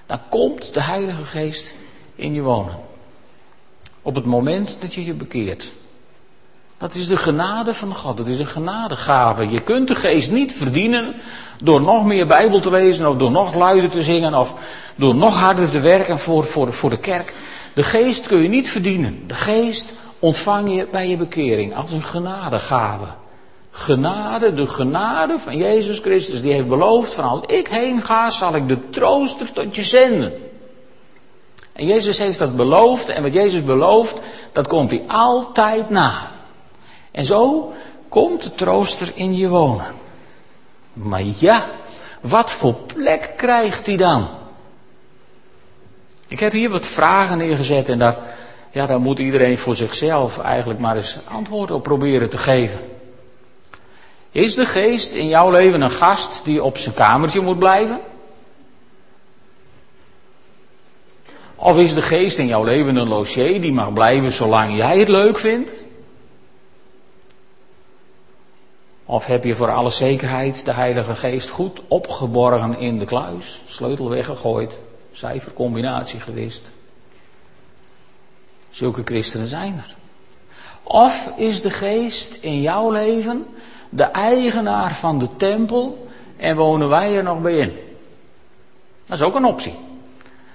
[0.05, 1.75] dan komt de Heilige Geest
[2.15, 2.79] in je wonen.
[4.01, 5.71] Op het moment dat je je bekeert.
[6.77, 8.17] Dat is de genade van God.
[8.17, 9.49] Dat is een genadegave.
[9.49, 11.15] Je kunt de geest niet verdienen
[11.63, 14.55] door nog meer Bijbel te lezen of door nog luider te zingen of
[14.95, 17.33] door nog harder te werken voor, voor, voor de kerk.
[17.73, 19.23] De geest kun je niet verdienen.
[19.27, 23.05] De geest ontvang je bij je bekering als een genadegave.
[23.71, 28.55] Genade, de genade van Jezus Christus, die heeft beloofd van als ik heen ga, zal
[28.55, 30.33] ik de trooster tot je zenden.
[31.73, 34.15] En Jezus heeft dat beloofd en wat Jezus belooft,
[34.51, 36.34] dat komt hij altijd na.
[37.15, 37.73] En zo
[38.09, 39.93] komt de trooster in je wonen.
[40.93, 41.69] Maar ja,
[42.21, 44.27] wat voor plek krijgt hij dan?
[46.27, 48.17] Ik heb hier wat vragen neergezet en daar,
[48.71, 52.79] ja, daar moet iedereen voor zichzelf eigenlijk maar eens antwoord op proberen te geven.
[54.31, 57.99] Is de geest in jouw leven een gast die op zijn kamertje moet blijven?
[61.55, 65.07] Of is de geest in jouw leven een logier die mag blijven zolang jij het
[65.07, 65.84] leuk vindt?
[69.05, 74.09] Of heb je voor alle zekerheid de Heilige Geest goed opgeborgen in de kluis, sleutel
[74.09, 74.77] weggegooid,
[75.11, 76.71] cijfercombinatie gewist?
[78.69, 79.95] Zulke christenen zijn er.
[80.83, 83.45] Of is de Geest in jouw leven
[83.89, 87.73] de eigenaar van de tempel en wonen wij er nog bij in?
[89.05, 89.73] Dat is ook een optie.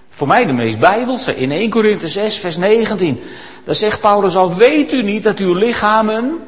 [0.09, 1.37] Voor mij de meest bijbelse.
[1.37, 3.21] In 1 Korinthe 6, vers 19.
[3.65, 6.41] Daar zegt Paulus al, weet u niet dat uw lichaam een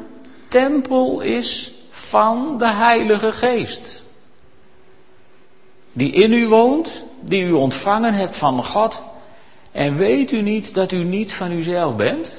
[0.48, 4.02] tempel is van de Heilige Geest.
[5.92, 9.02] Die in u woont, die u ontvangen hebt van God.
[9.72, 12.32] En weet u niet dat u niet van uzelf bent?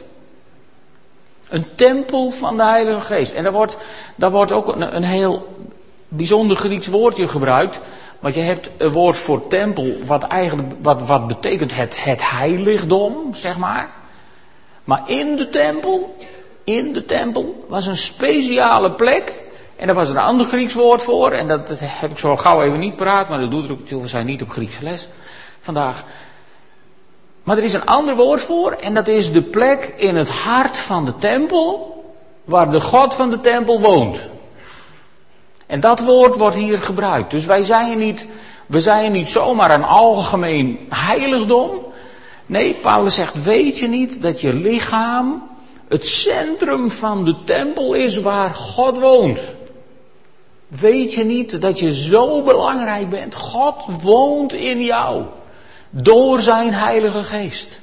[1.49, 3.33] Een tempel van de Heilige Geest.
[3.33, 3.77] En daar wordt,
[4.15, 5.47] daar wordt ook een, een heel
[6.07, 7.79] bijzonder Grieks woordje gebruikt.
[8.19, 13.33] Want je hebt een woord voor tempel, wat eigenlijk wat, wat betekent het, het heiligdom,
[13.33, 13.89] zeg maar.
[14.83, 16.17] Maar in de tempel,
[16.63, 19.43] in de tempel was een speciale plek.
[19.75, 21.31] En daar was een ander Grieks woord voor.
[21.31, 24.07] En dat, heb ik zo gauw even niet praat, maar dat doet er ook We
[24.07, 25.09] zijn niet op Griekse les
[25.59, 26.03] vandaag.
[27.43, 28.71] Maar er is een ander woord voor.
[28.71, 31.91] En dat is de plek in het hart van de tempel.
[32.43, 34.27] Waar de God van de tempel woont.
[35.65, 37.31] En dat woord wordt hier gebruikt.
[37.31, 38.27] Dus wij zijn niet,
[38.65, 41.69] we zijn niet zomaar een algemeen heiligdom.
[42.45, 45.49] Nee, Paulus zegt, weet je niet dat je lichaam
[45.93, 49.39] het centrum van de tempel is waar God woont?
[50.67, 53.35] Weet je niet dat je zo belangrijk bent?
[53.35, 55.25] God woont in jou.
[55.89, 57.79] Door zijn Heilige Geest.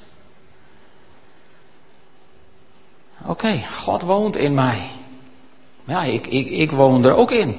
[3.27, 4.90] Oké, God woont in mij.
[5.85, 7.57] Ja, ik, ik, ik woon er ook in.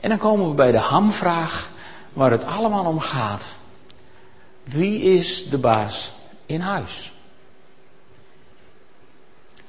[0.00, 1.70] En dan komen we bij de hamvraag
[2.12, 3.46] waar het allemaal om gaat.
[4.62, 6.12] Wie is de baas
[6.46, 7.11] in huis?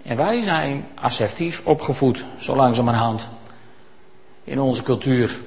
[0.03, 3.27] En wij zijn assertief opgevoed, zo langzamerhand,
[4.43, 5.37] in onze cultuur.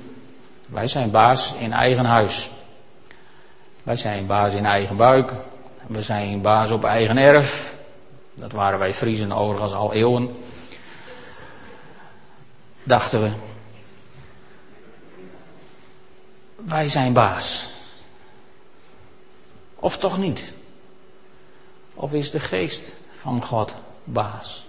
[0.68, 2.50] Wij zijn baas in eigen huis.
[3.82, 5.32] Wij zijn baas in eigen buik.
[5.86, 7.76] We zijn baas op eigen erf.
[8.34, 10.36] Dat waren wij Friesen overigens al eeuwen.
[12.82, 13.30] Dachten we.
[16.66, 17.68] wij zijn baas.
[19.74, 20.52] Of toch niet?
[21.94, 23.74] Of is de geest van God
[24.06, 24.66] baas?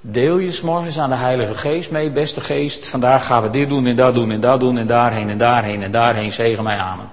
[0.00, 3.86] Deel je s'morgens aan de Heilige Geest mee, beste geest, vandaag gaan we dit doen
[3.86, 7.10] en dat doen en dat doen en daarheen en daarheen en daarheen, zegen mij amen.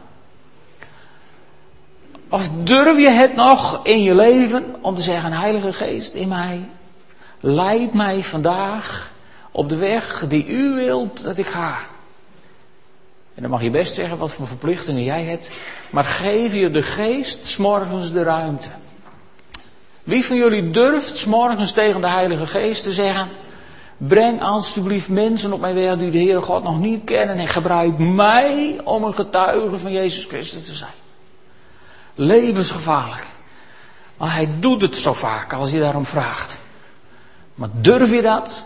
[2.30, 6.70] Of durf je het nog in je leven om te zeggen, Heilige Geest in mij,
[7.40, 9.12] leid mij vandaag
[9.52, 11.78] op de weg die u wilt dat ik ga.
[13.36, 15.50] En dan mag je best zeggen wat voor verplichtingen jij hebt,
[15.90, 18.70] maar geef je de geest s'morgens de ruimte.
[20.12, 23.30] Wie van jullie durft s morgens tegen de Heilige Geest te zeggen:
[23.97, 27.97] Breng alstublieft mensen op mijn weg die de Heere God nog niet kennen en gebruik
[27.97, 30.91] mij om een getuige van Jezus Christus te zijn.
[32.15, 33.26] Levensgevaarlijk.
[34.17, 36.58] Maar hij doet het zo vaak als je daarom vraagt.
[37.56, 38.63] Maar durf je dat?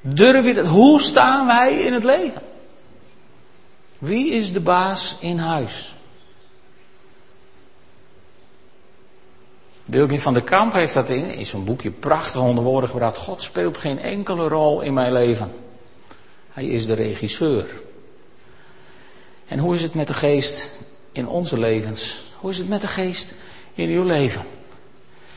[0.00, 0.66] Durf je dat?
[0.66, 2.42] Hoe staan wij in het leven?
[3.98, 5.93] Wie is de baas in huis?
[9.84, 13.16] Wilkin van der Kamp heeft dat in, in zo'n boekje prachtig onder woorden gebracht.
[13.16, 15.52] God speelt geen enkele rol in mijn leven.
[16.52, 17.66] Hij is de regisseur.
[19.46, 20.78] En hoe is het met de geest
[21.12, 22.22] in onze levens?
[22.38, 23.34] Hoe is het met de geest
[23.74, 24.42] in uw leven?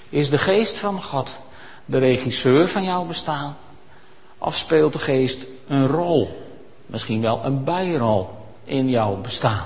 [0.09, 1.35] Is de geest van God
[1.85, 3.57] de regisseur van jouw bestaan?
[4.37, 6.45] Of speelt de geest een rol?
[6.85, 8.29] Misschien wel een bijrol
[8.63, 9.65] in jouw bestaan?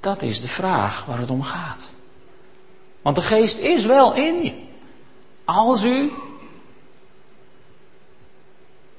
[0.00, 1.89] Dat is de vraag waar het om gaat.
[3.02, 4.52] Want de geest is wel in je.
[5.44, 6.12] Als u,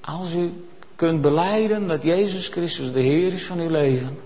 [0.02, 4.20] als u kunt beleiden dat Jezus Christus de Heer is van uw leven.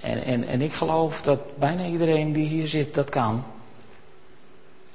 [0.00, 3.44] En, en, en ik geloof dat bijna iedereen die hier zit dat kan.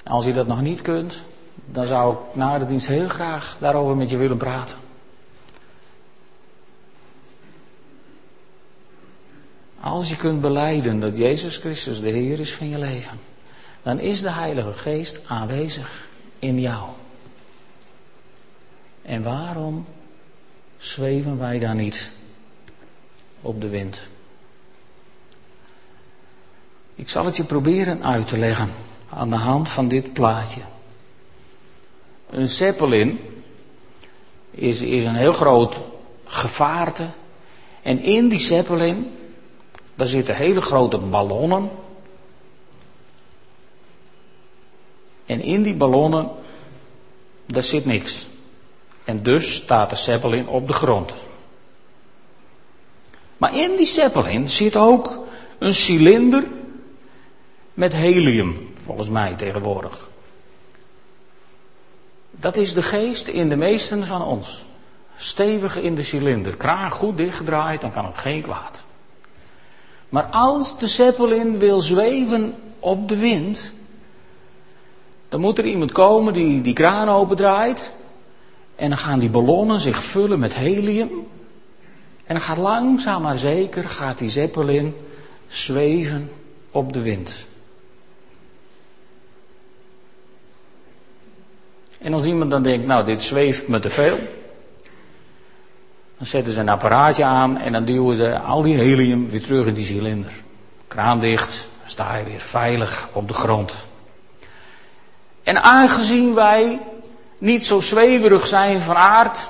[0.03, 1.23] Als u dat nog niet kunt,
[1.65, 4.77] dan zou ik na de dienst heel graag daarover met je willen praten.
[9.79, 13.19] Als je kunt beleiden dat Jezus Christus de Heer is van je leven,
[13.83, 16.07] dan is de Heilige Geest aanwezig
[16.39, 16.89] in jou.
[19.01, 19.85] En waarom
[20.77, 22.11] zweven wij dan niet
[23.41, 24.01] op de wind?
[26.95, 28.71] Ik zal het je proberen uit te leggen
[29.09, 30.61] aan de hand van dit plaatje.
[32.29, 33.19] Een zeppelin
[34.51, 35.77] is, is een heel groot
[36.25, 37.05] gevaarte.
[37.81, 39.11] En in die zeppelin
[39.97, 41.69] daar zitten hele grote ballonnen.
[45.25, 46.31] En in die ballonnen,
[47.45, 48.27] daar zit niks.
[49.03, 51.13] En dus staat de Zeppelin op de grond.
[53.37, 55.17] Maar in die Zeppelin zit ook
[55.57, 56.43] een cilinder
[57.73, 60.09] met helium, volgens mij tegenwoordig.
[62.31, 64.65] Dat is de geest in de meesten van ons.
[65.15, 68.85] Stevig in de cilinder, kraan goed dichtgedraaid, dan kan het geen kwaad.
[70.09, 73.73] Maar als de zeppelin wil zweven op de wind,
[75.29, 77.91] dan moet er iemand komen die die kraan opendraait.
[78.75, 81.09] En dan gaan die ballonnen zich vullen met helium.
[82.23, 84.95] En dan gaat langzaam maar zeker gaat die zeppelin
[85.47, 86.31] zweven
[86.71, 87.45] op de wind.
[91.97, 94.17] En als iemand dan denkt, nou dit zweeft me te veel,
[96.17, 99.65] dan zetten ze een apparaatje aan en dan duwen ze al die helium weer terug
[99.65, 100.31] in die cilinder.
[100.87, 103.73] Kraan dicht, dan sta je weer veilig op de grond.
[105.43, 106.79] En aangezien wij
[107.37, 109.49] niet zo zweverig zijn van aard,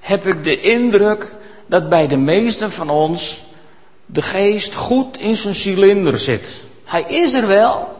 [0.00, 3.42] heb ik de indruk dat bij de meesten van ons
[4.06, 6.62] de geest goed in zijn cilinder zit.
[6.84, 7.96] Hij is er wel,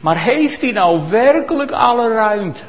[0.00, 2.62] maar heeft hij nou werkelijk alle ruimte?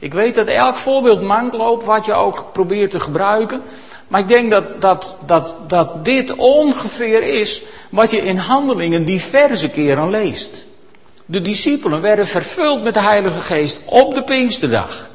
[0.00, 3.62] Ik weet dat elk voorbeeld mank loopt wat je ook probeert te gebruiken.
[4.08, 9.70] Maar ik denk dat, dat, dat, dat dit ongeveer is wat je in handelingen diverse
[9.70, 10.64] keren leest.
[11.26, 15.08] De discipelen werden vervuld met de Heilige Geest op de Pinksterdag.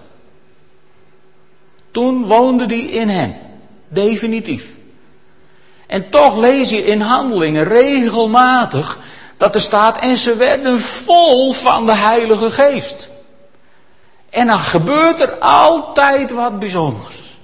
[1.91, 3.38] Toen woonde die in hen.
[3.88, 4.76] Definitief.
[5.88, 9.00] En toch lees je in handelingen regelmatig
[9.38, 13.10] dat er staat en ze werden vol van de Heilige Geest.
[14.36, 17.38] En dan gebeurt er altijd wat bijzonders.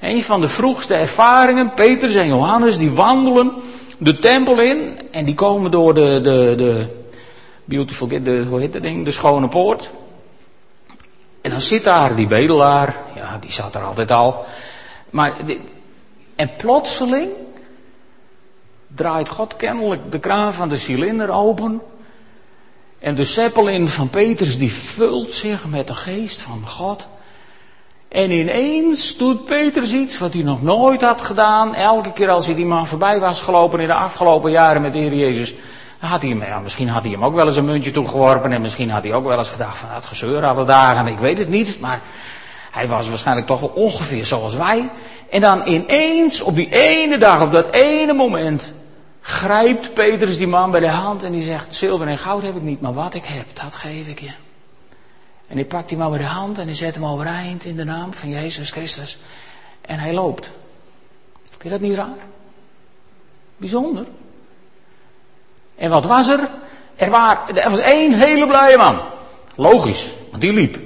[0.00, 3.52] Een van de vroegste ervaringen, Petrus en Johannes, die wandelen
[3.98, 6.86] de tempel in en die komen door de, de, de
[7.64, 9.90] beautiful, de, hoe heet dat ding, de schone poort.
[11.40, 14.44] En dan zit daar die bedelaar, ja, die zat er altijd al.
[15.10, 15.32] Maar,
[16.36, 17.30] en plotseling
[18.86, 21.82] draait God kennelijk de kraan van de cilinder open.
[22.98, 27.06] En de zeppelin van Petrus die vult zich met de geest van God.
[28.08, 31.74] En ineens doet Petrus iets wat hij nog nooit had gedaan.
[31.74, 34.98] Elke keer als hij die man voorbij was gelopen in de afgelopen jaren met de
[34.98, 35.54] Heer Jezus.
[35.98, 38.52] Had hij hem, ja, misschien had hij hem ook wel eens een muntje toegeworpen.
[38.52, 41.06] En misschien had hij ook wel eens gedacht van het gezeur alle dagen.
[41.06, 41.80] Ik weet het niet.
[41.80, 42.00] Maar
[42.70, 44.90] hij was waarschijnlijk toch ongeveer zoals wij.
[45.30, 48.72] En dan ineens op die ene dag, op dat ene moment
[49.26, 52.62] grijpt Petrus die man bij de hand en die zegt, zilver en goud heb ik
[52.62, 54.30] niet, maar wat ik heb, dat geef ik je.
[55.46, 57.84] En hij pakt die man bij de hand en hij zet hem overeind in de
[57.84, 59.18] naam van Jezus Christus.
[59.80, 60.52] En hij loopt.
[61.42, 62.16] Vind je dat niet raar?
[63.56, 64.06] Bijzonder.
[65.76, 66.48] En wat was er?
[66.96, 67.12] Er,
[67.54, 69.02] er was één hele blije man.
[69.54, 70.78] Logisch, want die liep.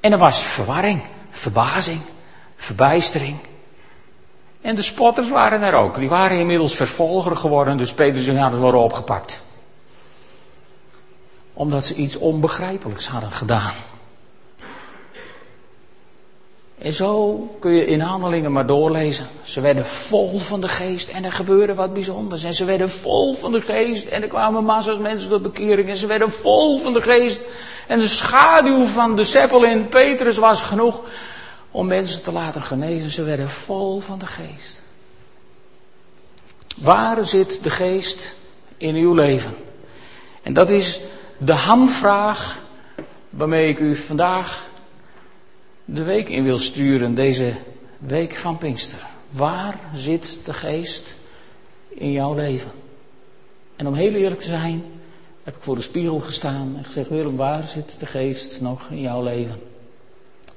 [0.00, 2.00] En er was verwarring, verbazing,
[2.56, 3.38] verbijstering.
[4.64, 5.98] En de spotters waren er ook.
[5.98, 9.42] Die waren inmiddels vervolger geworden, dus Petrus en Johannes worden opgepakt.
[11.54, 13.72] Omdat ze iets onbegrijpelijks hadden gedaan.
[16.78, 19.26] En zo kun je in handelingen maar doorlezen.
[19.42, 22.44] Ze werden vol van de geest en er gebeurde wat bijzonders.
[22.44, 25.88] En ze werden vol van de geest en er kwamen massa's mensen tot bekering.
[25.88, 27.40] En ze werden vol van de geest.
[27.86, 31.02] En de schaduw van de seppel in Petrus was genoeg
[31.74, 33.10] om mensen te laten genezen.
[33.10, 34.82] Ze werden vol van de geest.
[36.76, 38.34] Waar zit de geest
[38.76, 39.54] in uw leven?
[40.42, 41.00] En dat is
[41.38, 42.58] de hamvraag
[43.30, 44.68] waarmee ik u vandaag
[45.84, 47.54] de week in wil sturen, deze
[47.98, 49.06] week van Pinkster.
[49.30, 51.16] Waar zit de geest
[51.88, 52.70] in jouw leven?
[53.76, 54.84] En om heel eerlijk te zijn,
[55.42, 59.00] heb ik voor de spiegel gestaan en gezegd: Willem, waar zit de geest nog in
[59.00, 59.73] jouw leven?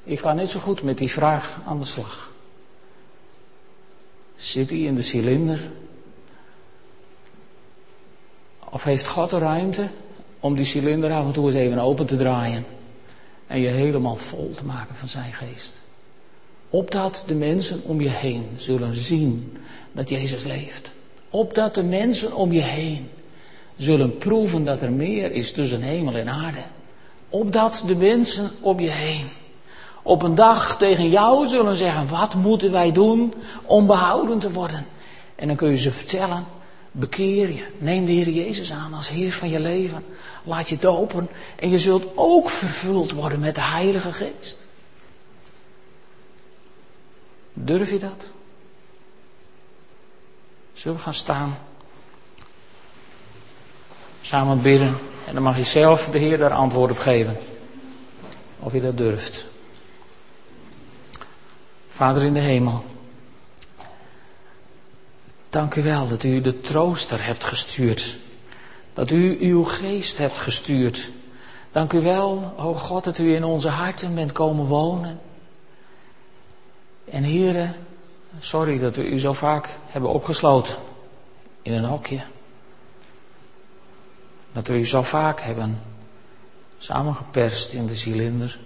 [0.07, 2.31] Ik ga net zo goed met die vraag aan de slag.
[4.35, 5.59] Zit hij in de cilinder?
[8.69, 9.89] Of heeft God de ruimte
[10.39, 12.65] om die cilinder af en toe eens even open te draaien?
[13.47, 15.81] En je helemaal vol te maken van zijn geest.
[16.69, 19.57] Opdat de mensen om je heen zullen zien
[19.91, 20.91] dat Jezus leeft.
[21.29, 23.09] Opdat de mensen om je heen
[23.77, 26.63] zullen proeven dat er meer is tussen hemel en aarde.
[27.29, 29.27] Opdat de mensen om je heen
[30.07, 33.33] op een dag tegen jou zullen zeggen: wat moeten wij doen
[33.65, 34.85] om behouden te worden?
[35.35, 36.45] En dan kun je ze vertellen:
[36.91, 40.05] bekeer je, neem de Heer Jezus aan als Heer van je leven.
[40.43, 44.67] Laat je dopen en je zult ook vervuld worden met de Heilige Geest.
[47.53, 48.27] Durf je dat?
[50.73, 51.57] Zullen we gaan staan?
[54.21, 54.97] Samen bidden.
[55.25, 57.37] En dan mag je zelf de Heer daar antwoord op geven.
[58.59, 59.45] Of je dat durft.
[61.97, 62.83] Vader in de hemel.
[65.49, 68.17] Dank u wel dat u de trooster hebt gestuurd.
[68.93, 71.09] Dat u uw geest hebt gestuurd.
[71.71, 75.19] Dank u wel, o God, dat u in onze harten bent komen wonen.
[77.05, 77.75] En heren,
[78.39, 80.75] sorry dat we u zo vaak hebben opgesloten
[81.61, 82.21] in een hokje.
[84.51, 85.81] Dat we u zo vaak hebben
[86.77, 88.59] samengeperst in de cilinder.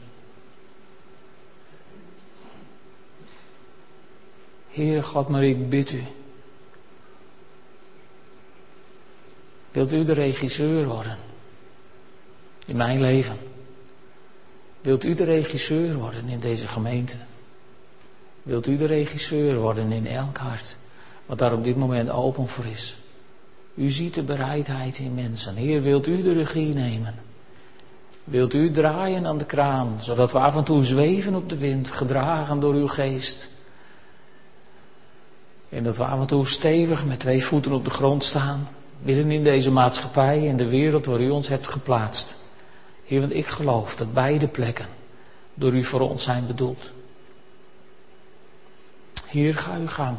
[4.71, 6.03] Heere God, maar ik bid u.
[9.71, 11.17] Wilt u de regisseur worden?
[12.65, 13.37] In mijn leven.
[14.81, 17.15] Wilt u de regisseur worden in deze gemeente?
[18.43, 20.77] Wilt u de regisseur worden in elk hart,
[21.25, 22.97] wat daar op dit moment open voor is?
[23.73, 25.55] U ziet de bereidheid in mensen.
[25.55, 27.15] Heer, wilt u de regie nemen?
[28.23, 31.91] Wilt u draaien aan de kraan, zodat we af en toe zweven op de wind,
[31.91, 33.49] gedragen door uw geest?
[35.71, 38.67] En dat we af en toe stevig met twee voeten op de grond staan,
[38.99, 42.35] midden in deze maatschappij en de wereld waar u ons hebt geplaatst.
[43.05, 44.85] Heer, want ik geloof dat beide plekken
[45.53, 46.91] door u voor ons zijn bedoeld.
[49.29, 50.17] Hier ga uw gang.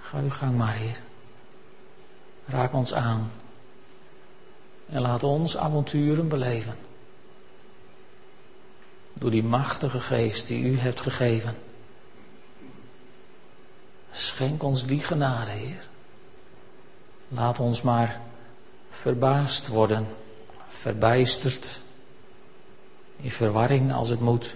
[0.00, 1.00] Ga uw gang maar, Heer.
[2.46, 3.30] Raak ons aan.
[4.86, 6.76] En laat ons avonturen beleven.
[9.14, 11.54] Door die machtige geest die u hebt gegeven.
[14.12, 15.88] Schenk ons die genade, Heer.
[17.28, 18.20] Laat ons maar
[18.90, 20.06] verbaasd worden,
[20.68, 21.80] verbijsterd,
[23.16, 24.54] in verwarring als het moet.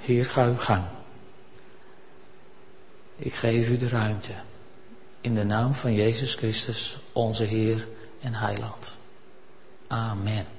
[0.00, 0.84] Heer, ga uw gang.
[3.16, 4.32] Ik geef u de ruimte.
[5.20, 7.88] In de naam van Jezus Christus, onze Heer
[8.20, 8.96] en Heiland.
[9.86, 10.55] Amen.